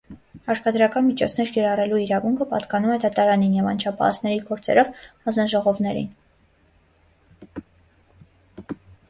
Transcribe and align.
Հարկադրական 0.51 1.03
միջոցներ 1.09 1.51
կիրառելու 1.57 1.99
իրավունքը 2.05 2.47
պատկանում 2.53 2.93
է 2.93 2.95
դատարանին 3.03 3.53
և 3.59 3.67
անչափահասների 3.73 4.41
գործերով 4.49 4.91
հանձնաժողովներին։ 5.03 6.11